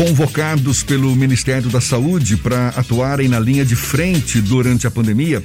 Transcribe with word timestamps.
Convocados 0.00 0.82
pelo 0.82 1.14
Ministério 1.14 1.68
da 1.68 1.78
Saúde 1.78 2.34
para 2.34 2.68
atuarem 2.68 3.28
na 3.28 3.38
linha 3.38 3.66
de 3.66 3.76
frente 3.76 4.40
durante 4.40 4.86
a 4.86 4.90
pandemia, 4.90 5.42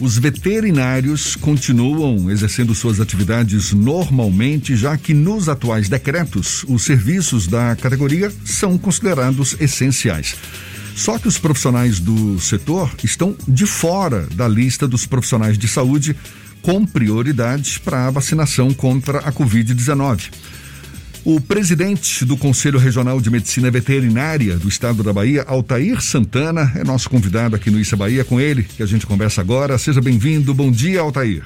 os 0.00 0.16
veterinários 0.16 1.36
continuam 1.36 2.30
exercendo 2.30 2.74
suas 2.74 3.00
atividades 3.00 3.74
normalmente, 3.74 4.74
já 4.74 4.96
que 4.96 5.12
nos 5.12 5.46
atuais 5.46 5.90
decretos, 5.90 6.64
os 6.66 6.84
serviços 6.84 7.46
da 7.46 7.76
categoria 7.76 8.32
são 8.46 8.78
considerados 8.78 9.54
essenciais. 9.60 10.36
Só 10.96 11.18
que 11.18 11.28
os 11.28 11.36
profissionais 11.36 12.00
do 12.00 12.40
setor 12.40 12.90
estão 13.04 13.36
de 13.46 13.66
fora 13.66 14.26
da 14.34 14.48
lista 14.48 14.88
dos 14.88 15.04
profissionais 15.04 15.58
de 15.58 15.68
saúde 15.68 16.16
com 16.62 16.82
prioridade 16.86 17.78
para 17.80 18.06
a 18.06 18.10
vacinação 18.10 18.72
contra 18.72 19.18
a 19.18 19.30
Covid-19. 19.30 20.30
O 21.30 21.42
presidente 21.42 22.24
do 22.24 22.38
Conselho 22.38 22.78
Regional 22.78 23.20
de 23.20 23.30
Medicina 23.30 23.70
Veterinária 23.70 24.56
do 24.56 24.66
Estado 24.66 25.02
da 25.02 25.12
Bahia, 25.12 25.42
Altair 25.46 26.00
Santana, 26.00 26.72
é 26.74 26.82
nosso 26.82 27.10
convidado 27.10 27.54
aqui 27.54 27.70
no 27.70 27.78
Issa 27.78 27.94
Bahia. 27.94 28.24
Com 28.24 28.40
ele 28.40 28.62
que 28.62 28.82
a 28.82 28.86
gente 28.86 29.06
conversa 29.06 29.42
agora. 29.42 29.76
Seja 29.76 30.00
bem-vindo. 30.00 30.54
Bom 30.54 30.70
dia, 30.70 31.02
Altair. 31.02 31.44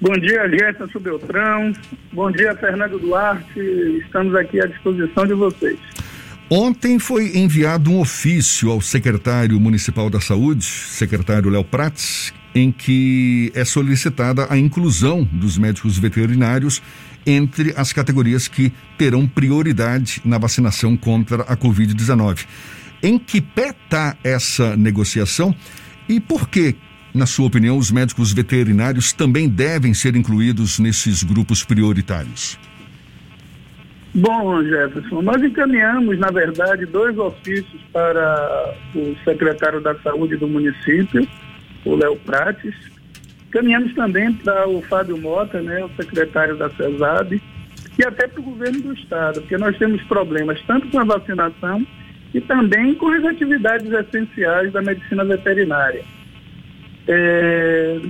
Bom 0.00 0.12
dia, 0.14 0.48
Jefferson 0.50 0.98
Beltrão. 0.98 1.72
Bom 2.12 2.32
dia, 2.32 2.52
Fernando 2.56 2.98
Duarte. 2.98 3.60
Estamos 4.04 4.34
aqui 4.34 4.60
à 4.60 4.66
disposição 4.66 5.24
de 5.24 5.34
vocês. 5.34 5.78
Ontem 6.50 6.98
foi 6.98 7.38
enviado 7.38 7.92
um 7.92 8.00
ofício 8.00 8.72
ao 8.72 8.80
secretário 8.80 9.60
municipal 9.60 10.10
da 10.10 10.20
Saúde, 10.20 10.64
secretário 10.64 11.48
Léo 11.48 11.62
Prates, 11.62 12.34
em 12.52 12.72
que 12.72 13.52
é 13.54 13.64
solicitada 13.64 14.48
a 14.50 14.58
inclusão 14.58 15.22
dos 15.22 15.56
médicos 15.56 15.96
veterinários 15.96 16.82
entre 17.28 17.74
as 17.76 17.92
categorias 17.92 18.48
que 18.48 18.72
terão 18.96 19.26
prioridade 19.26 20.22
na 20.24 20.38
vacinação 20.38 20.96
contra 20.96 21.42
a 21.42 21.54
Covid-19. 21.54 22.46
Em 23.02 23.18
que 23.18 23.40
pé 23.40 23.68
está 23.68 24.16
essa 24.24 24.74
negociação 24.76 25.54
e 26.08 26.18
por 26.18 26.48
que, 26.48 26.74
na 27.14 27.26
sua 27.26 27.46
opinião, 27.46 27.76
os 27.76 27.90
médicos 27.90 28.32
veterinários 28.32 29.12
também 29.12 29.46
devem 29.46 29.92
ser 29.92 30.16
incluídos 30.16 30.78
nesses 30.78 31.22
grupos 31.22 31.62
prioritários? 31.62 32.58
Bom, 34.14 34.64
Jefferson, 34.64 35.20
nós 35.20 35.42
encaminhamos, 35.42 36.18
na 36.18 36.30
verdade, 36.30 36.86
dois 36.86 37.16
ofícios 37.18 37.80
para 37.92 38.74
o 38.94 39.14
secretário 39.22 39.82
da 39.82 39.94
Saúde 39.96 40.36
do 40.36 40.48
município, 40.48 41.28
o 41.84 41.94
Léo 41.94 42.16
Prates, 42.16 42.74
Caminhamos 43.50 43.94
também 43.94 44.32
para 44.32 44.68
o 44.68 44.82
Fábio 44.82 45.16
Mota, 45.16 45.60
né, 45.60 45.84
o 45.84 45.90
secretário 46.00 46.56
da 46.56 46.68
CESAB, 46.70 47.40
e 47.98 48.04
até 48.04 48.28
para 48.28 48.40
o 48.40 48.44
governo 48.44 48.80
do 48.80 48.92
Estado, 48.92 49.40
porque 49.40 49.56
nós 49.56 49.76
temos 49.78 50.02
problemas 50.02 50.60
tanto 50.66 50.88
com 50.88 51.00
a 51.00 51.04
vacinação 51.04 51.84
e 52.32 52.40
também 52.40 52.94
com 52.94 53.08
as 53.08 53.24
atividades 53.24 53.90
essenciais 53.90 54.72
da 54.72 54.82
medicina 54.82 55.24
veterinária. 55.24 56.04
É, 57.08 58.00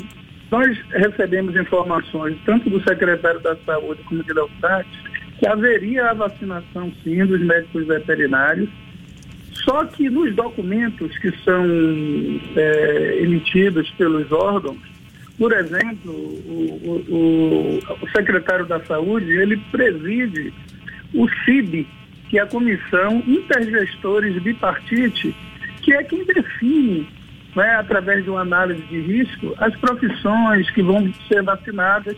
nós 0.50 0.76
recebemos 0.90 1.54
informações 1.56 2.36
tanto 2.44 2.68
do 2.68 2.82
secretário 2.82 3.40
da 3.40 3.56
Saúde 3.64 4.02
como 4.04 4.24
de 4.24 4.32
Leocate 4.32 4.88
que 5.38 5.46
haveria 5.46 6.10
a 6.10 6.14
vacinação 6.14 6.92
sim 7.04 7.24
dos 7.24 7.40
médicos 7.40 7.86
veterinários, 7.86 8.68
só 9.52 9.84
que 9.84 10.10
nos 10.10 10.34
documentos 10.34 11.16
que 11.18 11.30
são 11.44 11.64
é, 12.56 13.18
emitidos 13.22 13.88
pelos 13.92 14.32
órgãos, 14.32 14.78
por 15.38 15.52
exemplo, 15.52 16.12
o, 16.12 17.04
o, 17.08 17.78
o, 18.02 18.10
secretário 18.10 18.66
da 18.66 18.80
Saúde, 18.84 19.30
ele 19.30 19.56
preside 19.70 20.52
o 21.14 21.28
CIB, 21.44 21.86
que 22.28 22.38
é 22.38 22.42
a 22.42 22.46
Comissão 22.46 23.22
Intergestores 23.24 24.42
Bipartite, 24.42 25.34
que 25.80 25.94
é 25.94 26.02
quem 26.02 26.24
define, 26.24 27.08
né, 27.54 27.76
através 27.76 28.24
de 28.24 28.30
uma 28.30 28.40
análise 28.40 28.82
de 28.82 29.00
risco, 29.00 29.54
as 29.58 29.74
profissões 29.76 30.68
que 30.70 30.82
vão 30.82 31.12
ser 31.28 31.42
vacinadas 31.44 32.16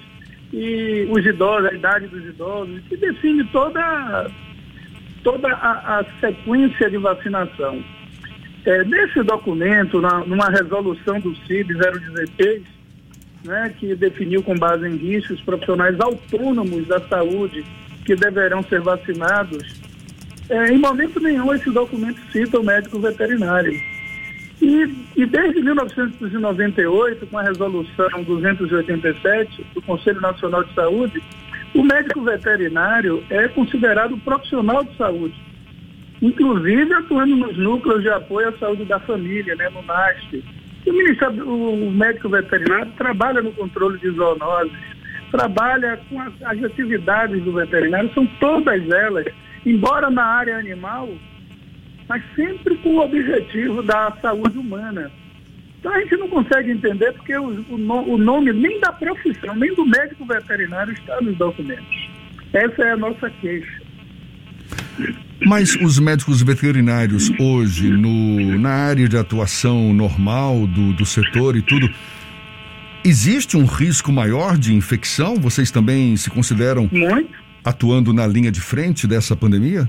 e 0.50 1.06
os 1.11 1.25
idosos, 1.25 1.71
a 1.71 1.75
idade 1.75 2.06
dos 2.06 2.25
idosos, 2.25 2.81
que 2.89 2.97
define 2.97 3.44
toda, 3.53 4.31
toda 5.23 5.49
a, 5.49 5.99
a 5.99 6.05
sequência 6.21 6.89
de 6.89 6.97
vacinação. 6.97 7.84
É, 8.65 8.83
nesse 8.84 9.23
documento, 9.23 10.00
na, 10.00 10.21
numa 10.21 10.49
resolução 10.49 11.21
do 11.21 11.37
CIB 11.47 11.75
016, 11.75 12.80
né, 13.45 13.75
que 13.78 13.95
definiu 13.95 14.43
com 14.43 14.56
base 14.56 14.87
em 14.87 14.97
risco 14.97 15.33
os 15.33 15.41
profissionais 15.41 15.99
autônomos 16.01 16.87
da 16.87 17.01
saúde 17.01 17.65
que 18.05 18.15
deverão 18.15 18.62
ser 18.65 18.81
vacinados, 18.81 19.81
é, 20.49 20.73
em 20.73 20.78
momento 20.78 21.21
nenhum 21.21 21.55
esse 21.55 21.71
documento 21.71 22.21
cita 22.33 22.59
o 22.59 22.65
médico 22.65 22.99
veterinário. 22.99 23.73
E, 24.61 24.95
e, 25.17 25.25
desde 25.25 25.62
1998, 25.62 27.27
com 27.27 27.39
a 27.39 27.43
resolução 27.43 28.23
287 28.25 29.65
do 29.73 29.81
Conselho 29.81 30.21
Nacional 30.21 30.65
de 30.65 30.75
Saúde, 30.75 31.23
o 31.75 31.83
médico 31.83 32.21
veterinário 32.21 33.25
é 33.31 33.49
considerado 33.49 34.19
profissional 34.19 34.84
de 34.84 34.95
saúde, 34.97 35.34
inclusive 36.21 36.93
atuando 36.93 37.37
nos 37.37 37.56
núcleos 37.56 38.03
de 38.03 38.11
apoio 38.11 38.49
à 38.49 38.59
saúde 38.59 38.84
da 38.84 38.99
família, 39.00 39.55
né, 39.55 39.71
no 39.71 39.83
NASP, 39.83 40.45
o, 40.87 41.89
o 41.89 41.91
médico 41.91 42.29
veterinário 42.29 42.93
trabalha 42.93 43.43
no 43.43 43.53
controle 43.53 43.99
de 43.99 44.11
zoonoses, 44.11 44.73
trabalha 45.31 46.01
com 46.09 46.21
as, 46.21 46.33
as 46.43 46.65
atividades 46.65 47.43
do 47.43 47.53
veterinário, 47.53 48.13
são 48.15 48.27
todas 48.39 48.89
elas, 48.91 49.27
embora 49.65 50.11
na 50.11 50.25
área 50.25 50.59
animal, 50.59 51.09
mas 52.09 52.23
sempre 52.35 52.77
com 52.79 52.97
o 52.97 53.05
objetivo 53.05 53.83
da 53.83 54.13
saúde 54.21 54.59
humana. 54.59 55.11
Então 55.79 55.93
a 55.93 56.01
gente 56.01 56.17
não 56.17 56.29
consegue 56.29 56.73
entender 56.73 57.12
porque 57.12 57.35
o, 57.37 57.47
o, 57.47 58.15
o, 58.15 58.19
nome 58.19 58.53
nem 58.53 58.79
da 58.81 58.93
profissão, 58.93 59.55
nem 59.57 59.75
do 59.75 59.87
médico 59.87 60.27
veterinário 60.27 60.93
está 60.93 61.21
nos 61.21 61.37
documentos. 61.39 62.11
Essa 62.53 62.83
é 62.83 62.93
a 62.93 62.97
nossa 62.97 63.31
queixa. 63.31 63.81
Mas 65.47 65.75
os 65.77 65.99
médicos 65.99 66.43
veterinários 66.43 67.33
hoje, 67.39 67.89
no, 67.89 68.59
na 68.59 68.71
área 68.71 69.09
de 69.09 69.17
atuação 69.17 69.93
normal 69.95 70.67
do, 70.67 70.93
do 70.93 71.06
setor 71.06 71.56
e 71.56 71.62
tudo, 71.62 71.89
existe 73.05 73.56
um 73.56 73.65
risco 73.65 74.12
maior 74.12 74.59
de 74.59 74.75
infecção? 74.75 75.37
Vocês 75.37 75.71
também 75.71 76.17
se 76.17 76.29
consideram 76.29 76.89
Muito. 76.93 77.31
atuando 77.65 78.12
na 78.12 78.27
linha 78.27 78.53
de 78.53 78.61
frente 78.61 79.06
dessa 79.06 79.34
pandemia? 79.34 79.89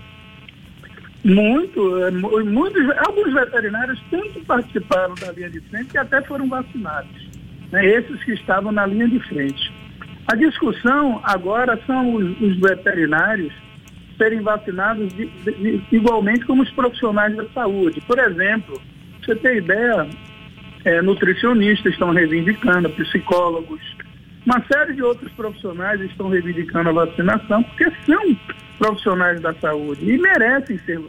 Muito. 1.23 1.97
É, 2.05 2.11
muitos, 2.11 2.89
alguns 3.05 3.33
veterinários 3.33 4.01
tanto 4.09 4.39
participaram 4.45 5.13
da 5.15 5.31
linha 5.33 5.49
de 5.49 5.59
frente 5.61 5.91
que 5.91 5.97
até 5.97 6.21
foram 6.21 6.47
vacinados. 6.47 7.29
Né? 7.71 7.85
Esses 7.85 8.23
que 8.23 8.31
estavam 8.31 8.71
na 8.71 8.85
linha 8.85 9.07
de 9.07 9.19
frente. 9.27 9.71
A 10.27 10.35
discussão 10.35 11.19
agora 11.23 11.77
são 11.85 12.15
os, 12.15 12.41
os 12.41 12.57
veterinários 12.57 13.53
serem 14.21 14.41
vacinados 14.41 15.11
de, 15.13 15.25
de, 15.25 15.81
igualmente 15.91 16.45
como 16.45 16.61
os 16.61 16.69
profissionais 16.71 17.35
da 17.35 17.45
saúde. 17.49 17.99
Por 18.01 18.19
exemplo, 18.19 18.79
você 19.19 19.35
tem 19.35 19.57
ideia, 19.57 20.07
é, 20.85 21.01
nutricionistas 21.01 21.93
estão 21.93 22.11
reivindicando, 22.11 22.89
psicólogos, 22.91 23.81
uma 24.45 24.63
série 24.71 24.93
de 24.93 25.01
outros 25.01 25.31
profissionais 25.33 25.99
estão 26.01 26.29
reivindicando 26.29 26.89
a 26.89 27.05
vacinação 27.05 27.63
porque 27.63 27.91
são 28.05 28.37
profissionais 28.77 29.39
da 29.41 29.53
saúde 29.55 30.07
e 30.07 30.17
merecem 30.17 30.77
ser, 30.79 30.99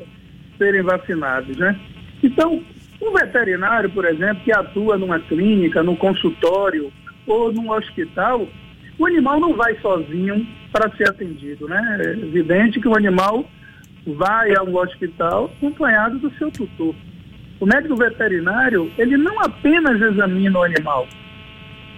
serem 0.58 0.82
vacinados, 0.82 1.56
né? 1.56 1.78
Então, 2.22 2.62
um 3.00 3.12
veterinário, 3.12 3.90
por 3.90 4.04
exemplo, 4.04 4.42
que 4.44 4.52
atua 4.52 4.96
numa 4.96 5.18
clínica, 5.18 5.82
num 5.82 5.96
consultório 5.96 6.92
ou 7.26 7.52
num 7.52 7.70
hospital, 7.70 8.46
o 9.02 9.06
animal 9.06 9.40
não 9.40 9.54
vai 9.54 9.74
sozinho 9.80 10.46
para 10.70 10.88
ser 10.96 11.08
atendido, 11.08 11.66
né? 11.68 11.98
É 12.00 12.10
evidente 12.12 12.80
que 12.80 12.86
o 12.86 12.96
animal 12.96 13.44
vai 14.06 14.54
ao 14.54 14.72
hospital 14.72 15.52
acompanhado 15.56 16.18
do 16.20 16.30
seu 16.36 16.50
tutor. 16.50 16.94
O 17.58 17.66
médico 17.66 17.96
veterinário, 17.96 18.90
ele 18.96 19.16
não 19.16 19.40
apenas 19.40 20.00
examina 20.00 20.58
o 20.58 20.62
animal, 20.62 21.08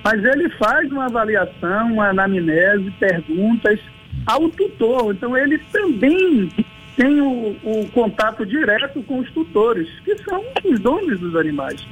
mas 0.02 0.24
ele 0.24 0.48
faz 0.50 0.90
uma 0.90 1.04
avaliação, 1.04 1.92
uma 1.92 2.08
anamnese, 2.08 2.90
perguntas 2.98 3.78
ao 4.26 4.48
tutor. 4.50 5.14
Então, 5.14 5.36
ele 5.36 5.58
também 5.72 6.48
tem 6.96 7.20
o, 7.20 7.56
o, 7.62 7.88
contato 7.92 8.46
direto 8.46 9.02
com 9.02 9.18
os 9.18 9.30
tutores, 9.32 9.88
que 10.04 10.16
são 10.18 10.42
os 10.64 10.80
donos 10.80 11.18
dos 11.20 11.36
animais. 11.36 11.86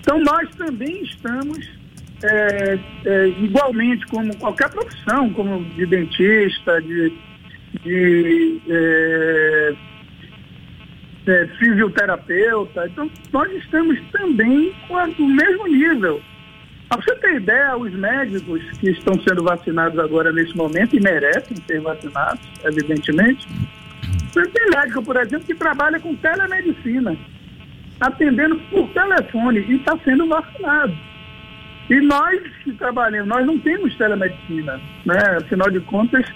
Então, 0.00 0.18
nós 0.20 0.48
também 0.56 1.02
estamos 1.02 1.75
é, 2.22 2.78
é, 3.04 3.28
igualmente 3.28 4.06
como 4.06 4.34
qualquer 4.36 4.70
profissão, 4.70 5.30
como 5.30 5.64
de 5.64 5.86
dentista, 5.86 6.80
de, 6.80 7.12
de 7.82 8.60
é, 8.68 9.74
é, 11.26 11.46
fisioterapeuta. 11.58 12.86
Então, 12.86 13.10
nós 13.32 13.52
estamos 13.52 13.98
também 14.12 14.72
no 15.18 15.28
mesmo 15.28 15.66
nível. 15.66 16.22
Para 16.88 17.02
você 17.02 17.16
ter 17.16 17.34
ideia, 17.36 17.76
os 17.76 17.92
médicos 17.92 18.62
que 18.78 18.90
estão 18.90 19.20
sendo 19.22 19.42
vacinados 19.42 19.98
agora 19.98 20.32
nesse 20.32 20.56
momento 20.56 20.94
e 20.94 21.00
merecem 21.00 21.56
ser 21.66 21.80
vacinados, 21.80 22.40
evidentemente, 22.64 23.46
Tem 24.32 24.70
médico, 24.70 25.02
por 25.02 25.16
exemplo, 25.16 25.46
que 25.46 25.54
trabalha 25.54 25.98
com 25.98 26.14
telemedicina, 26.14 27.16
atendendo 28.00 28.56
por 28.70 28.88
telefone 28.90 29.60
e 29.60 29.76
está 29.76 29.98
sendo 30.04 30.28
vacinado. 30.28 30.96
E 31.88 32.00
nós 32.00 32.40
que 32.64 32.72
trabalhamos, 32.72 33.28
nós 33.28 33.46
não 33.46 33.58
temos 33.58 33.94
telemedicina, 33.96 34.80
né? 35.04 35.18
Afinal 35.40 35.70
de 35.70 35.80
contas, 35.80 36.26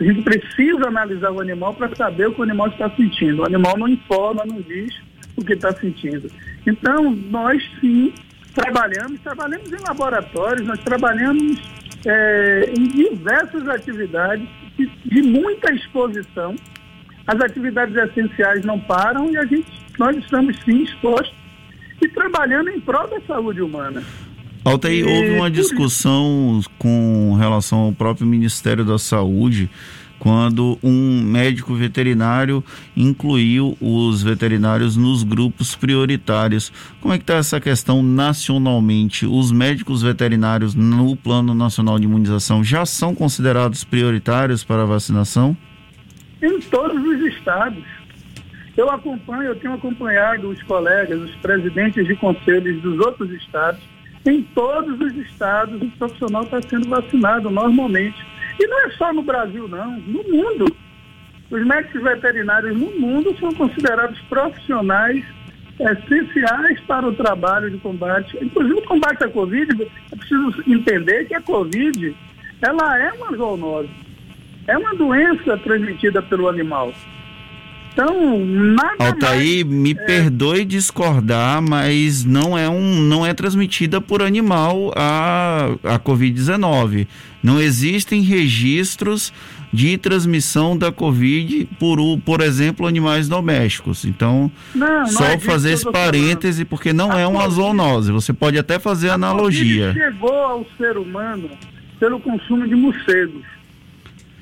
a 0.00 0.04
gente 0.04 0.22
precisa 0.22 0.88
analisar 0.88 1.30
o 1.30 1.40
animal 1.40 1.74
para 1.74 1.94
saber 1.94 2.28
o 2.28 2.34
que 2.34 2.40
o 2.40 2.44
animal 2.44 2.68
está 2.68 2.88
sentindo. 2.90 3.42
O 3.42 3.46
animal 3.46 3.76
não 3.78 3.88
informa, 3.88 4.44
não 4.46 4.60
diz 4.62 4.94
o 5.36 5.44
que 5.44 5.52
está 5.52 5.72
sentindo. 5.72 6.30
Então, 6.66 7.10
nós 7.30 7.62
sim 7.80 8.12
trabalhamos, 8.54 9.20
trabalhamos 9.20 9.72
em 9.72 9.82
laboratórios, 9.86 10.66
nós 10.66 10.80
trabalhamos 10.80 11.60
é, 12.06 12.72
em 12.76 12.88
diversas 12.88 13.68
atividades 13.68 14.48
de, 14.76 14.86
de 14.86 15.22
muita 15.22 15.72
exposição. 15.72 16.54
As 17.26 17.40
atividades 17.40 17.94
essenciais 17.96 18.64
não 18.64 18.78
param 18.80 19.30
e 19.30 19.36
a 19.36 19.44
gente, 19.44 19.66
nós 19.98 20.16
estamos 20.16 20.58
sim 20.64 20.82
expostos 20.82 21.34
e 22.02 22.08
trabalhando 22.08 22.70
em 22.70 22.80
prol 22.80 23.06
da 23.08 23.20
saúde 23.22 23.62
humana. 23.62 24.02
Altair, 24.64 25.06
houve 25.06 25.30
uma 25.32 25.50
discussão 25.50 26.58
com 26.78 27.36
relação 27.38 27.80
ao 27.80 27.92
próprio 27.92 28.26
Ministério 28.26 28.82
da 28.82 28.98
Saúde 28.98 29.68
quando 30.18 30.78
um 30.82 31.20
médico 31.22 31.74
veterinário 31.74 32.64
incluiu 32.96 33.76
os 33.78 34.22
veterinários 34.22 34.96
nos 34.96 35.22
grupos 35.22 35.76
prioritários. 35.76 36.72
Como 36.98 37.12
é 37.12 37.18
que 37.18 37.24
está 37.24 37.34
essa 37.34 37.60
questão 37.60 38.02
nacionalmente? 38.02 39.26
Os 39.26 39.52
médicos 39.52 40.00
veterinários 40.00 40.74
no 40.74 41.14
Plano 41.14 41.52
Nacional 41.52 41.98
de 41.98 42.06
Imunização 42.06 42.64
já 42.64 42.86
são 42.86 43.14
considerados 43.14 43.84
prioritários 43.84 44.64
para 44.64 44.84
a 44.84 44.86
vacinação? 44.86 45.54
Em 46.42 46.58
todos 46.60 47.04
os 47.06 47.20
estados. 47.34 47.84
Eu 48.74 48.90
acompanho, 48.90 49.42
eu 49.42 49.56
tenho 49.56 49.74
acompanhado 49.74 50.48
os 50.48 50.62
colegas, 50.62 51.20
os 51.20 51.34
presidentes 51.36 52.06
de 52.06 52.16
conselhos 52.16 52.80
dos 52.80 52.98
outros 52.98 53.30
estados 53.30 53.93
em 54.26 54.42
todos 54.54 55.00
os 55.00 55.16
estados, 55.16 55.80
o 55.80 55.90
profissional 55.98 56.42
está 56.44 56.60
sendo 56.62 56.88
vacinado 56.88 57.50
normalmente. 57.50 58.24
E 58.58 58.66
não 58.66 58.86
é 58.86 58.90
só 58.90 59.12
no 59.12 59.22
Brasil, 59.22 59.68
não, 59.68 59.98
no 60.00 60.22
mundo. 60.24 60.76
Os 61.50 61.66
médicos 61.66 62.02
veterinários 62.02 62.76
no 62.76 62.90
mundo 62.98 63.36
são 63.38 63.52
considerados 63.52 64.18
profissionais 64.22 65.24
essenciais 65.78 66.80
para 66.80 67.06
o 67.06 67.14
trabalho 67.14 67.70
de 67.70 67.78
combate. 67.78 68.38
Inclusive, 68.40 68.78
o 68.78 68.82
combate 68.82 69.24
à 69.24 69.28
Covid, 69.28 69.82
é 70.12 70.16
preciso 70.16 70.62
entender 70.66 71.26
que 71.26 71.34
a 71.34 71.40
Covid 71.40 72.16
ela 72.62 72.98
é 72.98 73.12
uma 73.12 73.36
zoonose. 73.36 73.90
É 74.66 74.78
uma 74.78 74.94
doença 74.94 75.58
transmitida 75.58 76.22
pelo 76.22 76.48
animal. 76.48 76.94
Então, 77.94 78.44
nada 78.44 78.96
Altair, 78.98 79.64
mais, 79.64 79.78
me 79.78 79.92
é... 79.92 79.94
perdoe 79.94 80.64
discordar, 80.64 81.62
mas 81.62 82.24
não 82.24 82.58
é 82.58 82.68
um 82.68 83.00
não 83.00 83.24
é 83.24 83.32
transmitida 83.32 84.00
por 84.00 84.20
animal 84.20 84.92
a, 84.96 85.68
a 85.84 85.98
COVID-19. 86.00 87.06
Não 87.40 87.60
existem 87.60 88.20
registros 88.22 89.32
de 89.72 89.96
transmissão 89.96 90.76
da 90.76 90.90
Covid 90.90 91.68
por, 91.78 91.98
por 92.24 92.40
exemplo, 92.40 92.86
animais 92.86 93.28
domésticos. 93.28 94.04
Então, 94.04 94.50
não, 94.74 95.06
só 95.06 95.26
é 95.26 95.38
fazer 95.38 95.72
esse 95.72 95.90
parêntese, 95.90 96.64
porque 96.64 96.92
não 96.92 97.12
a 97.12 97.20
é 97.20 97.26
uma 97.26 97.48
zoonose. 97.48 98.10
Você 98.10 98.32
pode 98.32 98.58
até 98.58 98.80
fazer 98.80 99.10
a 99.10 99.14
analogia. 99.14 99.92
COVID 99.92 100.04
chegou 100.04 100.36
ao 100.36 100.66
ser 100.76 100.96
humano 100.98 101.48
pelo 102.00 102.18
consumo 102.18 102.66
de 102.66 102.74
morcegos. 102.74 103.44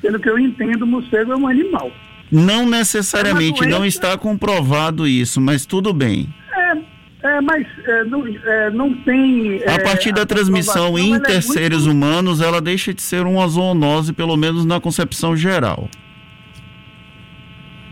Pelo 0.01 0.19
que 0.19 0.29
eu 0.29 0.39
entendo, 0.39 0.87
morcego 0.87 1.33
é 1.33 1.37
um 1.37 1.47
animal. 1.47 1.93
Não 2.33 2.67
necessariamente, 2.67 3.63
é 3.63 3.67
não 3.67 3.85
está 3.85 4.17
comprovado 4.17 5.07
isso, 5.07 5.39
mas 5.39 5.67
tudo 5.67 5.93
bem. 5.93 6.35
É, 6.51 7.35
é 7.35 7.41
mas 7.43 7.67
é, 7.85 8.05
não, 8.05 8.27
é, 8.27 8.71
não, 8.71 8.95
tem. 8.95 9.63
a 9.65 9.79
partir 9.79 10.13
da 10.13 10.25
transmissão 10.25 10.99
inter 10.99 11.37
é 11.37 11.41
seres 11.43 11.85
muito... 11.85 11.93
humanos, 11.93 12.41
ela 12.41 12.59
deixa 12.59 12.95
de 12.95 13.03
ser 13.03 13.27
uma 13.27 13.47
zoonose, 13.47 14.15
pelo 14.15 14.35
menos 14.35 14.65
na 14.65 14.81
concepção 14.81 15.37
geral. 15.37 15.91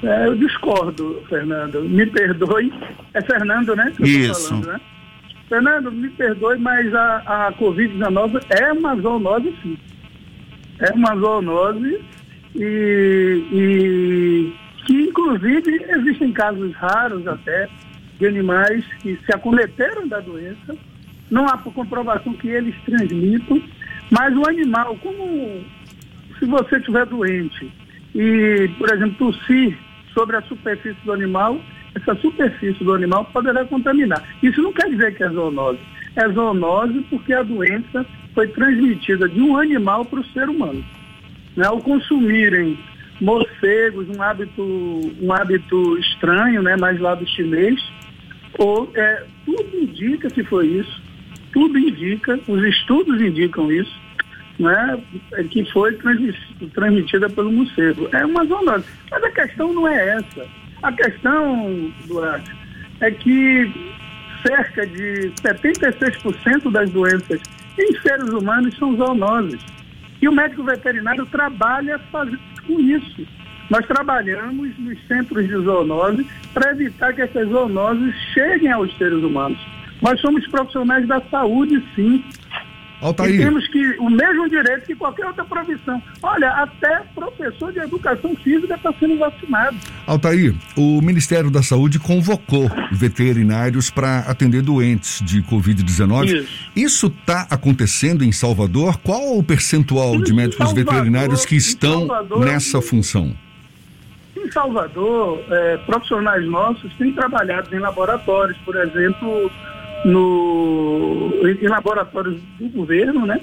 eu 0.02 0.34
discordo, 0.36 1.22
Fernando. 1.28 1.82
Me 1.82 2.06
perdoe. 2.06 2.72
É 3.12 3.20
Fernando, 3.20 3.76
né? 3.76 3.92
Isso. 4.00 4.48
Falando, 4.48 4.68
né? 4.68 4.80
Fernando, 5.50 5.92
me 5.92 6.08
perdoe, 6.10 6.58
mas 6.58 6.94
a, 6.94 7.48
a 7.48 7.52
Covid-19 7.52 8.40
é 8.48 8.72
uma 8.72 8.96
zoonose, 8.96 9.54
sim. 9.62 9.76
É 10.78 10.92
uma 10.92 11.14
zoonose 11.14 12.00
e, 12.54 13.44
e 13.52 14.54
que 14.86 14.94
inclusive 15.02 15.86
existem 15.88 16.32
casos 16.32 16.72
raros 16.74 17.26
até 17.26 17.68
de 18.18 18.26
animais 18.26 18.84
que 19.00 19.18
se 19.24 19.32
acometeram 19.32 20.06
da 20.06 20.20
doença, 20.20 20.76
não 21.30 21.46
há 21.46 21.56
comprovação 21.58 22.32
que 22.34 22.48
eles 22.48 22.74
transmitam, 22.84 23.62
mas 24.10 24.36
o 24.36 24.48
animal, 24.48 24.96
como 24.96 25.64
se 26.38 26.44
você 26.44 26.76
estiver 26.76 27.06
doente 27.06 27.72
e, 28.14 28.68
por 28.76 28.92
exemplo, 28.92 29.32
tossir 29.32 29.78
sobre 30.12 30.36
a 30.36 30.42
superfície 30.42 31.00
do 31.04 31.12
animal, 31.12 31.60
essa 31.94 32.14
superfície 32.16 32.82
do 32.82 32.92
animal 32.92 33.24
poderá 33.26 33.64
contaminar. 33.64 34.22
Isso 34.42 34.60
não 34.60 34.72
quer 34.72 34.90
dizer 34.90 35.14
que 35.16 35.22
é 35.22 35.28
zoonose. 35.28 35.78
É 36.16 36.28
zoonose 36.28 37.00
porque 37.08 37.32
a 37.32 37.42
doença 37.42 38.04
foi 38.34 38.48
transmitida 38.48 39.28
de 39.28 39.40
um 39.40 39.56
animal 39.56 40.04
para 40.04 40.20
o 40.20 40.26
ser 40.26 40.48
humano 40.48 40.84
né, 41.56 41.66
ao 41.66 41.80
consumirem 41.80 42.78
morcegos, 43.20 44.08
um 44.08 44.22
hábito, 44.22 44.62
um 45.20 45.32
hábito 45.32 45.98
estranho, 45.98 46.62
né, 46.62 46.76
mais 46.76 46.98
lá 46.98 47.14
do 47.14 47.26
chinês, 47.28 47.80
ou, 48.58 48.90
é, 48.94 49.24
tudo 49.44 49.76
indica 49.76 50.28
que 50.28 50.42
foi 50.44 50.66
isso, 50.66 51.02
tudo 51.52 51.78
indica, 51.78 52.38
os 52.48 52.62
estudos 52.64 53.20
indicam 53.20 53.70
isso, 53.70 53.94
né, 54.58 54.98
é 55.32 55.44
que 55.44 55.64
foi 55.72 55.98
transmitida 56.74 57.28
pelo 57.30 57.52
morcego. 57.52 58.08
É 58.12 58.24
uma 58.24 58.44
zoonose. 58.44 58.84
Mas 59.10 59.24
a 59.24 59.30
questão 59.30 59.72
não 59.72 59.88
é 59.88 60.16
essa. 60.16 60.46
A 60.82 60.92
questão, 60.92 61.92
Duarte, 62.06 62.50
é 63.00 63.10
que 63.10 63.72
cerca 64.46 64.86
de 64.86 65.32
76% 65.42 66.70
das 66.70 66.90
doenças 66.90 67.40
em 67.78 68.00
seres 68.00 68.28
humanos 68.30 68.76
são 68.76 68.96
zoonoses. 68.96 69.60
E 70.20 70.28
o 70.28 70.32
médico 70.32 70.62
veterinário 70.62 71.24
trabalha 71.26 72.00
com 72.12 72.80
isso. 72.80 73.26
Nós 73.70 73.86
trabalhamos 73.86 74.76
nos 74.78 74.98
centros 75.06 75.46
de 75.46 75.54
zoonose 75.54 76.26
para 76.52 76.72
evitar 76.72 77.14
que 77.14 77.22
essas 77.22 77.48
zoonoses 77.48 78.14
cheguem 78.34 78.70
aos 78.70 78.96
seres 78.98 79.22
humanos. 79.22 79.58
Nós 80.02 80.20
somos 80.20 80.46
profissionais 80.48 81.06
da 81.06 81.20
saúde, 81.30 81.82
sim. 81.94 82.24
Altair. 83.00 83.34
E 83.34 83.38
temos 83.38 83.66
que 83.68 83.96
o 83.98 84.10
mesmo 84.10 84.48
direito 84.48 84.86
que 84.86 84.94
qualquer 84.94 85.26
outra 85.26 85.44
profissão. 85.44 86.02
Olha, 86.22 86.50
até 86.50 87.00
professor 87.14 87.72
de 87.72 87.78
educação 87.78 88.34
física 88.36 88.74
está 88.74 88.92
sendo 88.98 89.18
vacinado. 89.18 89.76
Altair, 90.06 90.54
o 90.76 91.00
Ministério 91.00 91.50
da 91.50 91.62
Saúde 91.62 91.98
convocou 91.98 92.70
veterinários 92.92 93.90
para 93.90 94.20
atender 94.20 94.62
doentes 94.62 95.22
de 95.24 95.42
Covid-19. 95.42 96.46
Isso 96.76 97.06
está 97.06 97.46
acontecendo 97.50 98.22
em 98.22 98.32
Salvador? 98.32 98.98
Qual 98.98 99.38
o 99.38 99.42
percentual 99.42 100.16
em 100.16 100.22
de 100.22 100.32
médicos 100.32 100.68
Salvador, 100.68 100.94
veterinários 100.94 101.44
que 101.44 101.56
estão 101.56 102.06
Salvador, 102.06 102.44
nessa 102.44 102.82
função? 102.82 103.34
Em 104.36 104.50
Salvador, 104.50 105.42
é, 105.50 105.76
profissionais 105.78 106.44
nossos 106.46 106.92
têm 106.94 107.12
trabalhado 107.12 107.74
em 107.74 107.78
laboratórios, 107.78 108.58
por 108.58 108.76
exemplo 108.76 109.50
no, 110.04 111.30
em 111.44 111.68
laboratórios 111.68 112.40
do 112.58 112.68
governo, 112.68 113.26
né? 113.26 113.40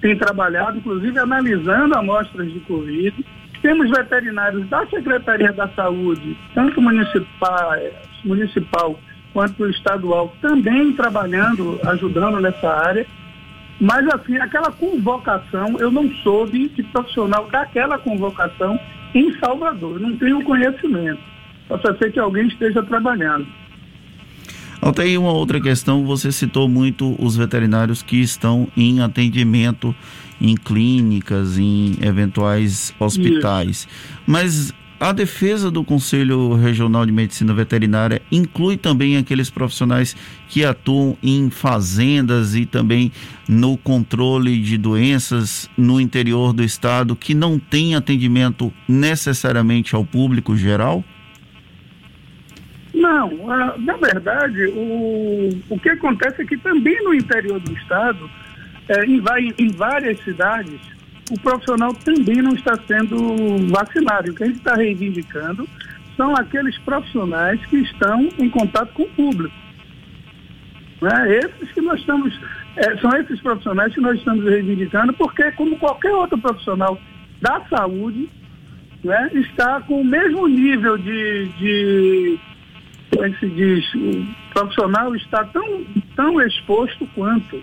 Tem 0.00 0.16
trabalhado, 0.16 0.78
inclusive, 0.78 1.18
analisando 1.18 1.96
amostras 1.96 2.52
de 2.52 2.60
Covid. 2.60 3.24
Temos 3.60 3.90
veterinários 3.90 4.68
da 4.68 4.84
Secretaria 4.86 5.52
da 5.52 5.68
Saúde, 5.68 6.36
tanto 6.54 6.80
municipal, 6.80 7.72
municipal 8.24 8.98
quanto 9.32 9.68
estadual, 9.70 10.34
também 10.42 10.92
trabalhando, 10.92 11.78
ajudando 11.84 12.40
nessa 12.40 12.68
área. 12.68 13.06
Mas, 13.80 14.06
assim, 14.08 14.36
aquela 14.36 14.70
convocação, 14.72 15.76
eu 15.78 15.90
não 15.90 16.08
soube 16.22 16.68
de 16.68 16.82
profissional 16.84 17.48
daquela 17.50 17.98
convocação 17.98 18.78
em 19.14 19.32
Salvador. 19.38 20.00
Não 20.00 20.16
tenho 20.16 20.42
conhecimento. 20.42 21.20
Possa 21.68 21.96
ser 21.96 22.12
que 22.12 22.18
alguém 22.18 22.48
esteja 22.48 22.82
trabalhando. 22.82 23.46
Altair, 24.82 25.20
uma 25.20 25.30
outra 25.30 25.60
questão, 25.60 26.04
você 26.04 26.32
citou 26.32 26.68
muito 26.68 27.14
os 27.24 27.36
veterinários 27.36 28.02
que 28.02 28.16
estão 28.16 28.66
em 28.76 29.00
atendimento 29.00 29.94
em 30.40 30.56
clínicas, 30.56 31.56
em 31.56 31.96
eventuais 32.02 32.92
hospitais. 32.98 33.68
Isso. 33.68 33.88
Mas 34.26 34.74
a 34.98 35.12
defesa 35.12 35.70
do 35.70 35.84
Conselho 35.84 36.54
Regional 36.54 37.06
de 37.06 37.12
Medicina 37.12 37.54
Veterinária 37.54 38.20
inclui 38.30 38.76
também 38.76 39.16
aqueles 39.16 39.50
profissionais 39.50 40.16
que 40.48 40.64
atuam 40.64 41.16
em 41.22 41.48
fazendas 41.48 42.56
e 42.56 42.66
também 42.66 43.12
no 43.48 43.76
controle 43.76 44.60
de 44.60 44.76
doenças 44.76 45.70
no 45.76 46.00
interior 46.00 46.52
do 46.52 46.64
estado 46.64 47.14
que 47.14 47.34
não 47.34 47.56
tem 47.56 47.94
atendimento 47.94 48.72
necessariamente 48.88 49.94
ao 49.94 50.04
público 50.04 50.56
geral? 50.56 51.04
Não, 53.02 53.30
na 53.78 53.96
verdade, 53.96 54.66
o, 54.66 55.50
o 55.70 55.80
que 55.80 55.88
acontece 55.88 56.42
é 56.42 56.44
que 56.44 56.56
também 56.56 57.02
no 57.02 57.12
interior 57.12 57.58
do 57.58 57.72
estado, 57.72 58.30
é, 58.88 59.04
em, 59.04 59.20
em 59.58 59.68
várias 59.72 60.22
cidades, 60.22 60.80
o 61.28 61.40
profissional 61.40 61.92
também 61.94 62.40
não 62.40 62.52
está 62.52 62.78
sendo 62.86 63.58
vacinado. 63.72 64.30
O 64.30 64.34
que 64.36 64.44
a 64.44 64.46
gente 64.46 64.58
está 64.58 64.76
reivindicando 64.76 65.68
são 66.16 66.32
aqueles 66.36 66.78
profissionais 66.78 67.58
que 67.66 67.78
estão 67.78 68.28
em 68.38 68.48
contato 68.48 68.92
com 68.92 69.02
o 69.02 69.10
público. 69.10 69.54
Né? 71.00 71.38
Esses 71.38 71.72
que 71.72 71.80
nós 71.80 71.98
estamos, 71.98 72.40
é, 72.76 72.96
são 72.98 73.10
esses 73.16 73.40
profissionais 73.40 73.92
que 73.92 74.00
nós 74.00 74.16
estamos 74.16 74.44
reivindicando, 74.44 75.12
porque 75.14 75.50
como 75.52 75.76
qualquer 75.76 76.12
outro 76.12 76.38
profissional 76.38 76.96
da 77.40 77.60
saúde, 77.68 78.30
né, 79.02 79.28
está 79.34 79.80
com 79.80 80.02
o 80.02 80.04
mesmo 80.04 80.46
nível 80.46 80.96
de, 80.96 81.48
de 81.58 82.38
como 83.12 83.26
é 83.26 83.30
que 83.30 83.40
se 83.40 83.48
diz, 83.50 83.94
o 83.94 84.26
profissional 84.54 85.14
está 85.14 85.44
tão, 85.44 85.84
tão 86.16 86.40
exposto 86.40 87.06
quanto. 87.14 87.62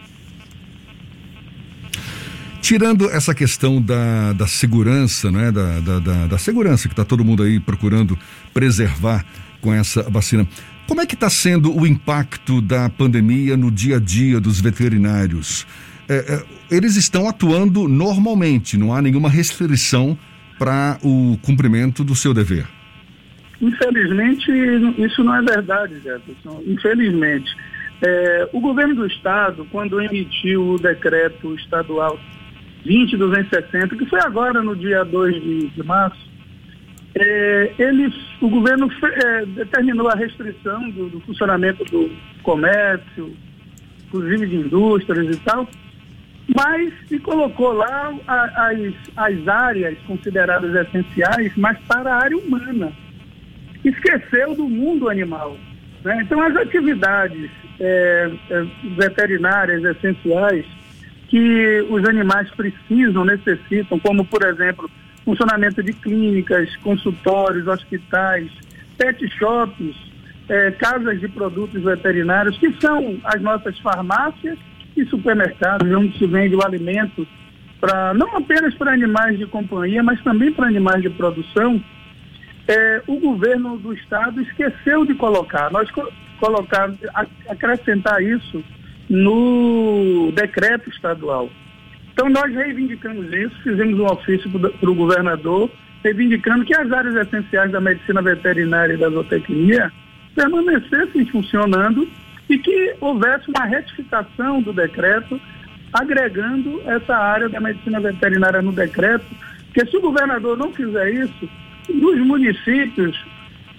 Tirando 2.61 3.09
essa 3.09 3.33
questão 3.33 3.81
da, 3.81 4.33
da 4.33 4.45
segurança, 4.45 5.31
né? 5.31 5.51
da, 5.51 5.79
da, 5.79 5.99
da, 5.99 6.27
da 6.27 6.37
segurança 6.37 6.87
que 6.87 6.93
está 6.93 7.03
todo 7.03 7.25
mundo 7.25 7.41
aí 7.41 7.59
procurando 7.59 8.17
preservar 8.53 9.25
com 9.59 9.73
essa 9.73 10.03
vacina, 10.03 10.47
como 10.87 11.01
é 11.01 11.05
que 11.05 11.15
está 11.15 11.29
sendo 11.29 11.75
o 11.75 11.87
impacto 11.87 12.61
da 12.61 12.87
pandemia 12.87 13.57
no 13.57 13.71
dia 13.71 13.97
a 13.97 13.99
dia 13.99 14.39
dos 14.39 14.61
veterinários? 14.61 15.65
É, 16.07 16.15
é, 16.15 16.75
eles 16.75 16.95
estão 16.95 17.27
atuando 17.27 17.87
normalmente, 17.87 18.77
não 18.77 18.93
há 18.93 19.01
nenhuma 19.01 19.29
restrição 19.29 20.17
para 20.59 20.99
o 21.01 21.37
cumprimento 21.41 22.03
do 22.03 22.15
seu 22.15 22.33
dever. 22.33 22.67
Infelizmente, 23.61 24.51
isso 24.97 25.23
não 25.23 25.35
é 25.35 25.41
verdade, 25.41 25.99
Jefferson. 25.99 26.63
Infelizmente. 26.65 27.55
É, 28.01 28.49
o 28.53 28.61
governo 28.61 28.95
do 28.95 29.05
estado, 29.05 29.67
quando 29.71 30.01
emitiu 30.01 30.71
o 30.71 30.79
decreto 30.79 31.53
estadual 31.55 32.17
20260, 32.85 33.97
que 33.97 34.05
foi 34.05 34.21
agora 34.21 34.61
no 34.61 34.75
dia 34.75 35.03
2 35.03 35.35
de, 35.41 35.67
de 35.67 35.83
março, 35.83 36.29
é, 37.15 37.73
ele, 37.77 38.13
o 38.39 38.49
governo 38.49 38.89
é, 39.03 39.45
determinou 39.45 40.07
a 40.07 40.15
restrição 40.15 40.89
do, 40.91 41.09
do, 41.09 41.19
funcionamento 41.21 41.83
do 41.85 42.09
comércio, 42.41 43.35
inclusive 44.05 44.47
de 44.47 44.55
indústrias 44.55 45.35
e 45.35 45.39
tal, 45.41 45.67
mas 46.55 46.93
se 47.07 47.19
colocou 47.19 47.73
lá 47.73 48.13
as, 48.27 48.93
as 49.17 49.47
áreas 49.47 49.97
consideradas 50.07 50.73
essenciais, 50.87 51.51
mas 51.57 51.77
para 51.79 52.13
a 52.13 52.23
área 52.23 52.37
humana. 52.37 52.93
Esqueceu 53.83 54.55
do 54.55 54.67
mundo 54.67 55.09
animal. 55.09 55.57
Né? 56.03 56.21
Então, 56.21 56.41
as 56.41 56.55
atividades 56.55 57.49
é, 57.79 58.31
é 58.49 58.65
veterinárias 58.95 59.83
essenciais 59.83 60.65
que 61.27 61.85
os 61.89 62.03
animais 62.05 62.49
precisam, 62.51 63.23
necessitam, 63.23 63.99
como, 63.99 64.25
por 64.25 64.43
exemplo, 64.43 64.89
funcionamento 65.23 65.83
de 65.83 65.93
clínicas, 65.93 66.75
consultórios, 66.77 67.67
hospitais, 67.67 68.49
pet 68.97 69.27
shops, 69.37 69.95
é, 70.49 70.71
casas 70.71 71.19
de 71.19 71.27
produtos 71.27 71.83
veterinários, 71.83 72.57
que 72.57 72.73
são 72.81 73.19
as 73.23 73.39
nossas 73.41 73.77
farmácias 73.79 74.57
e 74.97 75.05
supermercados, 75.05 75.87
onde 75.93 76.17
se 76.17 76.25
vende 76.25 76.55
o 76.55 76.65
alimento 76.65 77.27
para 77.79 78.13
não 78.13 78.35
apenas 78.35 78.73
para 78.75 78.91
animais 78.91 79.37
de 79.37 79.45
companhia, 79.45 80.03
mas 80.03 80.21
também 80.21 80.51
para 80.51 80.67
animais 80.67 81.01
de 81.01 81.09
produção. 81.09 81.81
É, 82.69 83.01
o 83.07 83.19
governo 83.19 83.79
do 83.79 83.91
estado 83.93 84.39
esqueceu 84.41 85.03
de 85.03 85.15
colocar. 85.15 85.71
Nós 85.71 85.89
co 85.89 86.07
colocar, 86.39 86.89
acrescentar 87.49 88.21
isso 88.23 88.63
no 89.09 90.31
decreto 90.33 90.87
estadual. 90.89 91.49
Então, 92.13 92.29
nós 92.29 92.53
reivindicamos 92.53 93.33
isso, 93.33 93.61
fizemos 93.63 93.99
um 93.99 94.05
ofício 94.05 94.49
para 94.51 94.89
o 94.89 94.93
governador, 94.93 95.69
reivindicando 96.03 96.63
que 96.63 96.75
as 96.75 96.91
áreas 96.91 97.15
essenciais 97.15 97.71
da 97.71 97.81
medicina 97.81 98.21
veterinária 98.21 98.93
e 98.93 98.97
da 98.97 99.09
zootecnia 99.09 99.91
permanecessem 100.35 101.25
funcionando 101.25 102.07
e 102.47 102.57
que 102.57 102.95
houvesse 103.01 103.49
uma 103.49 103.65
retificação 103.65 104.61
do 104.61 104.71
decreto, 104.71 105.41
agregando 105.91 106.81
essa 106.85 107.17
área 107.17 107.49
da 107.49 107.59
medicina 107.59 107.99
veterinária 107.99 108.61
no 108.61 108.71
decreto, 108.71 109.25
porque 109.65 109.85
se 109.89 109.97
o 109.97 110.01
governador 110.01 110.55
não 110.55 110.71
fizer 110.71 111.09
isso, 111.13 111.49
nos 111.93 112.19
municípios, 112.25 113.17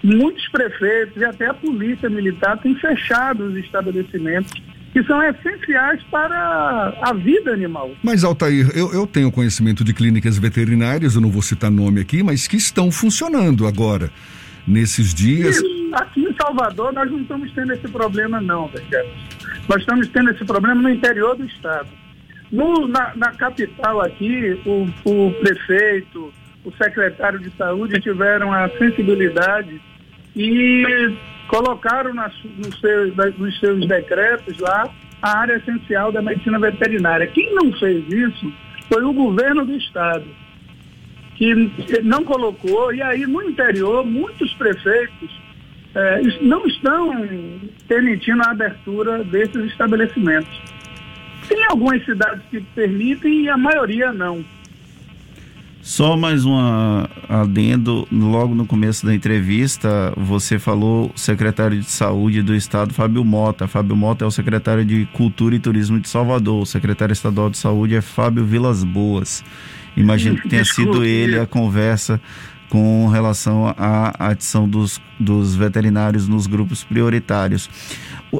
muitos 0.02 0.46
prefeitos 0.48 1.16
e 1.20 1.24
até 1.24 1.46
a 1.46 1.54
polícia 1.54 2.08
militar 2.08 2.58
têm 2.58 2.74
fechado 2.74 3.44
os 3.44 3.56
estabelecimentos 3.56 4.52
que 4.92 5.02
são 5.04 5.22
essenciais 5.22 6.02
para 6.10 6.92
a 7.00 7.12
vida 7.12 7.52
animal. 7.52 7.92
Mas, 8.02 8.24
Altair, 8.24 8.70
eu, 8.74 8.92
eu 8.92 9.06
tenho 9.06 9.30
conhecimento 9.30 9.84
de 9.84 9.94
clínicas 9.94 10.36
veterinárias, 10.36 11.14
eu 11.14 11.20
não 11.20 11.30
vou 11.30 11.42
citar 11.42 11.70
nome 11.70 12.00
aqui, 12.00 12.22
mas 12.22 12.48
que 12.48 12.56
estão 12.56 12.90
funcionando 12.90 13.66
agora, 13.66 14.10
nesses 14.66 15.14
dias. 15.14 15.62
Aqui 15.92 16.22
em 16.22 16.34
Salvador 16.34 16.92
nós 16.92 17.10
não 17.10 17.20
estamos 17.20 17.52
tendo 17.52 17.72
esse 17.72 17.88
problema, 17.88 18.40
não, 18.40 18.68
Jefferson. 18.68 19.30
Nós 19.68 19.80
estamos 19.80 20.08
tendo 20.08 20.30
esse 20.30 20.44
problema 20.44 20.82
no 20.82 20.90
interior 20.90 21.36
do 21.36 21.44
estado. 21.44 21.88
No, 22.50 22.88
na, 22.88 23.12
na 23.14 23.30
capital 23.30 24.00
aqui, 24.00 24.60
o, 24.66 24.88
o 25.04 25.32
prefeito, 25.34 26.32
o 26.64 26.72
secretário 26.72 27.38
de 27.38 27.50
saúde 27.56 28.00
tiveram 28.00 28.52
a 28.52 28.68
sensibilidade 28.70 29.80
e 30.36 31.16
colocaram 31.48 32.14
nas, 32.14 32.32
nos, 32.44 32.78
seus, 32.80 33.14
nos 33.38 33.58
seus 33.58 33.86
decretos 33.86 34.58
lá 34.58 34.88
a 35.22 35.38
área 35.38 35.56
essencial 35.56 36.12
da 36.12 36.22
medicina 36.22 36.58
veterinária. 36.58 37.26
Quem 37.26 37.54
não 37.54 37.72
fez 37.72 38.06
isso 38.08 38.52
foi 38.88 39.02
o 39.04 39.12
governo 39.12 39.64
do 39.64 39.74
estado, 39.74 40.24
que 41.36 41.54
não 42.02 42.24
colocou, 42.24 42.92
e 42.92 43.02
aí 43.02 43.26
no 43.26 43.42
interior 43.42 44.04
muitos 44.04 44.52
prefeitos 44.54 45.30
é, 45.94 46.20
não 46.42 46.66
estão 46.66 47.10
permitindo 47.88 48.42
a 48.42 48.50
abertura 48.50 49.24
desses 49.24 49.64
estabelecimentos. 49.66 50.60
Tem 51.48 51.64
algumas 51.66 52.04
cidades 52.04 52.42
que 52.50 52.60
permitem 52.60 53.42
e 53.42 53.48
a 53.48 53.56
maioria 53.56 54.12
não. 54.12 54.44
Só 55.82 56.14
mais 56.14 56.44
um 56.44 56.56
adendo, 57.28 58.06
logo 58.12 58.54
no 58.54 58.66
começo 58.66 59.06
da 59.06 59.14
entrevista, 59.14 60.12
você 60.14 60.58
falou 60.58 61.10
secretário 61.16 61.80
de 61.80 61.90
saúde 61.90 62.42
do 62.42 62.54
estado, 62.54 62.92
Fábio 62.92 63.24
Mota. 63.24 63.66
Fábio 63.66 63.96
Mota 63.96 64.24
é 64.24 64.28
o 64.28 64.30
secretário 64.30 64.84
de 64.84 65.06
Cultura 65.14 65.54
e 65.54 65.58
Turismo 65.58 65.98
de 65.98 66.08
Salvador. 66.08 66.62
O 66.62 66.66
secretário 66.66 67.14
estadual 67.14 67.48
de 67.48 67.56
saúde 67.56 67.96
é 67.96 68.02
Fábio 68.02 68.44
Vilas 68.44 68.84
Boas. 68.84 69.42
Imagino 69.96 70.36
que 70.36 70.48
tenha 70.48 70.64
sido 70.64 71.02
ele 71.02 71.38
a 71.38 71.46
conversa 71.46 72.20
com 72.68 73.08
relação 73.08 73.74
à 73.76 74.30
adição 74.30 74.68
dos, 74.68 75.00
dos 75.18 75.56
veterinários 75.56 76.28
nos 76.28 76.46
grupos 76.46 76.84
prioritários. 76.84 77.70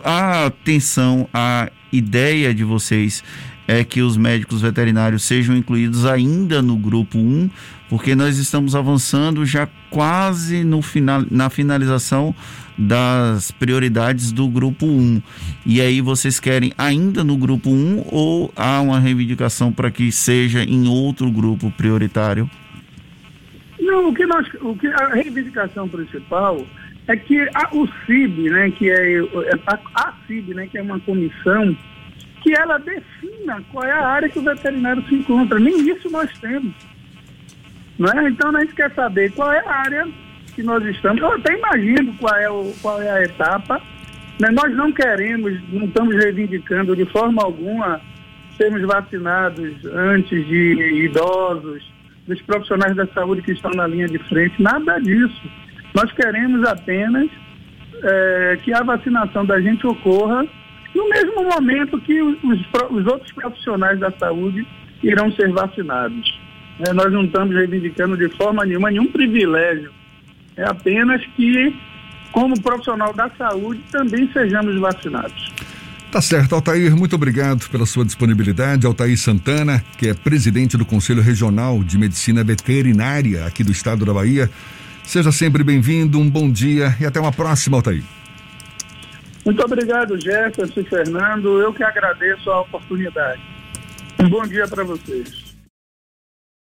A 0.04 0.46
atenção, 0.46 1.26
a 1.32 1.70
ideia 1.90 2.54
de 2.54 2.64
vocês 2.64 3.24
é 3.70 3.84
que 3.84 4.02
os 4.02 4.16
médicos 4.16 4.60
veterinários 4.60 5.22
sejam 5.22 5.56
incluídos 5.56 6.04
ainda 6.04 6.60
no 6.60 6.76
grupo 6.76 7.16
1, 7.16 7.48
porque 7.88 8.16
nós 8.16 8.36
estamos 8.36 8.74
avançando 8.74 9.46
já 9.46 9.68
quase 9.88 10.64
no 10.64 10.82
final, 10.82 11.24
na 11.30 11.48
finalização 11.48 12.34
das 12.76 13.52
prioridades 13.52 14.32
do 14.32 14.48
grupo 14.48 14.86
1. 14.86 15.22
E 15.64 15.80
aí 15.80 16.00
vocês 16.00 16.40
querem 16.40 16.72
ainda 16.76 17.22
no 17.22 17.36
grupo 17.36 17.70
1 17.70 18.06
ou 18.10 18.52
há 18.56 18.80
uma 18.80 18.98
reivindicação 18.98 19.70
para 19.72 19.88
que 19.88 20.10
seja 20.10 20.64
em 20.64 20.88
outro 20.88 21.30
grupo 21.30 21.70
prioritário? 21.70 22.50
Não, 23.78 24.08
o 24.08 24.12
que 24.12 24.26
nós, 24.26 24.48
o 24.62 24.74
que 24.74 24.88
a 24.88 25.14
reivindicação 25.14 25.88
principal 25.88 26.66
é 27.06 27.14
que 27.14 27.38
a, 27.54 27.68
o 27.72 27.88
CIB, 28.04 28.50
né, 28.50 28.72
que 28.72 28.90
é 28.90 29.20
a, 29.68 29.78
a 29.94 30.14
CIB, 30.26 30.54
né, 30.54 30.66
que 30.66 30.76
é 30.76 30.82
uma 30.82 30.98
comissão 30.98 31.76
que 32.40 32.54
ela 32.54 32.78
defina 32.78 33.62
qual 33.72 33.84
é 33.84 33.92
a 33.92 34.06
área 34.06 34.28
que 34.28 34.38
o 34.38 34.42
veterinário 34.42 35.02
se 35.08 35.14
encontra. 35.14 35.58
Nem 35.58 35.88
isso 35.90 36.10
nós 36.10 36.30
temos. 36.38 36.72
Né? 37.98 38.28
Então 38.28 38.54
a 38.54 38.60
gente 38.60 38.74
quer 38.74 38.92
saber 38.94 39.32
qual 39.32 39.52
é 39.52 39.62
a 39.66 39.76
área 39.76 40.08
que 40.54 40.62
nós 40.62 40.84
estamos. 40.84 41.20
Eu 41.20 41.32
até 41.32 41.56
imagino 41.56 42.14
qual 42.18 42.36
é, 42.36 42.50
o, 42.50 42.72
qual 42.80 43.02
é 43.02 43.10
a 43.10 43.22
etapa. 43.22 43.80
Né? 44.40 44.50
Nós 44.50 44.74
não 44.74 44.90
queremos, 44.90 45.60
não 45.70 45.84
estamos 45.84 46.16
reivindicando 46.16 46.96
de 46.96 47.04
forma 47.06 47.42
alguma 47.42 48.00
sermos 48.56 48.82
vacinados 48.82 49.74
antes 49.86 50.46
de 50.46 51.04
idosos, 51.04 51.82
dos 52.26 52.40
profissionais 52.42 52.94
da 52.94 53.06
saúde 53.06 53.40
que 53.40 53.52
estão 53.52 53.70
na 53.70 53.86
linha 53.86 54.06
de 54.06 54.18
frente, 54.18 54.62
nada 54.62 54.98
disso. 54.98 55.42
Nós 55.94 56.12
queremos 56.12 56.66
apenas 56.68 57.28
é, 58.02 58.58
que 58.62 58.72
a 58.72 58.82
vacinação 58.82 59.44
da 59.44 59.60
gente 59.60 59.86
ocorra 59.86 60.46
no 60.94 61.08
mesmo 61.08 61.44
momento 61.44 62.00
que 62.00 62.20
os, 62.22 62.36
os 62.42 63.06
outros 63.06 63.32
profissionais 63.32 63.98
da 63.98 64.10
saúde 64.12 64.66
irão 65.02 65.32
ser 65.32 65.50
vacinados. 65.52 66.40
É, 66.80 66.92
nós 66.92 67.12
não 67.12 67.24
estamos 67.24 67.54
reivindicando 67.54 68.16
de 68.16 68.28
forma 68.36 68.64
nenhuma 68.64 68.90
nenhum 68.90 69.06
privilégio. 69.06 69.92
É 70.56 70.64
apenas 70.64 71.24
que, 71.36 71.74
como 72.32 72.60
profissional 72.60 73.12
da 73.12 73.30
saúde, 73.30 73.80
também 73.90 74.30
sejamos 74.32 74.78
vacinados. 74.78 75.52
Tá 76.10 76.20
certo, 76.20 76.56
Altair, 76.56 76.96
muito 76.96 77.14
obrigado 77.14 77.68
pela 77.70 77.86
sua 77.86 78.04
disponibilidade. 78.04 78.84
Altair 78.84 79.16
Santana, 79.16 79.82
que 79.96 80.08
é 80.08 80.14
presidente 80.14 80.76
do 80.76 80.84
Conselho 80.84 81.22
Regional 81.22 81.84
de 81.84 81.96
Medicina 81.96 82.42
Veterinária 82.42 83.46
aqui 83.46 83.62
do 83.62 83.70
estado 83.70 84.04
da 84.04 84.12
Bahia. 84.12 84.50
Seja 85.04 85.30
sempre 85.30 85.62
bem-vindo, 85.62 86.18
um 86.18 86.28
bom 86.28 86.50
dia 86.50 86.96
e 87.00 87.06
até 87.06 87.20
uma 87.20 87.30
próxima, 87.30 87.76
Altair. 87.76 88.02
Muito 89.44 89.64
obrigado, 89.64 90.20
Jefferson 90.20 90.80
e 90.80 90.84
Fernando. 90.84 91.60
Eu 91.60 91.72
que 91.72 91.82
agradeço 91.82 92.50
a 92.50 92.60
oportunidade. 92.60 93.40
Um 94.20 94.28
bom 94.28 94.46
dia 94.46 94.68
para 94.68 94.84
vocês. 94.84 95.49